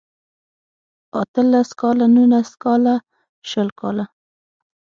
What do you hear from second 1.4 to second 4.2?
لس کاله نولس کاله شل کاله